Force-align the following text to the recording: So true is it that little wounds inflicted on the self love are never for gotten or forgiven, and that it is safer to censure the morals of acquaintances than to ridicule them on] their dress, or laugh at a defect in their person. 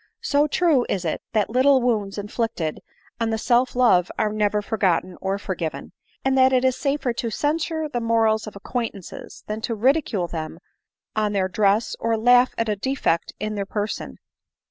So 0.23 0.47
true 0.47 0.83
is 0.89 1.05
it 1.05 1.21
that 1.33 1.51
little 1.51 1.79
wounds 1.79 2.17
inflicted 2.17 2.79
on 3.19 3.29
the 3.29 3.37
self 3.37 3.75
love 3.75 4.09
are 4.17 4.33
never 4.33 4.59
for 4.63 4.75
gotten 4.79 5.15
or 5.21 5.37
forgiven, 5.37 5.91
and 6.25 6.35
that 6.35 6.51
it 6.51 6.65
is 6.65 6.75
safer 6.75 7.13
to 7.13 7.29
censure 7.29 7.87
the 7.87 7.99
morals 8.01 8.47
of 8.47 8.55
acquaintances 8.55 9.43
than 9.45 9.61
to 9.61 9.75
ridicule 9.75 10.27
them 10.27 10.57
on] 11.15 11.33
their 11.33 11.47
dress, 11.47 11.95
or 11.99 12.17
laugh 12.17 12.55
at 12.57 12.67
a 12.67 12.75
defect 12.75 13.33
in 13.39 13.53
their 13.53 13.67
person. 13.67 14.17